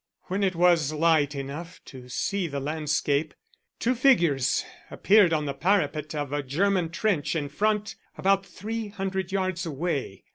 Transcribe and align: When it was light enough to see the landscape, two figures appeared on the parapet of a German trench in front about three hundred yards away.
When 0.23 0.43
it 0.43 0.55
was 0.55 0.91
light 0.91 1.35
enough 1.35 1.79
to 1.85 2.09
see 2.09 2.47
the 2.47 2.59
landscape, 2.59 3.35
two 3.79 3.93
figures 3.93 4.65
appeared 4.89 5.31
on 5.31 5.45
the 5.45 5.53
parapet 5.53 6.15
of 6.15 6.33
a 6.33 6.41
German 6.41 6.89
trench 6.89 7.35
in 7.35 7.49
front 7.49 7.93
about 8.17 8.43
three 8.43 8.87
hundred 8.87 9.31
yards 9.31 9.63
away. 9.63 10.23